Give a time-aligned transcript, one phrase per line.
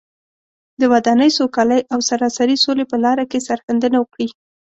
[0.79, 4.27] د ودانۍ، سوکالۍ او سراسري سولې په لاره کې سرښندنه وکړي.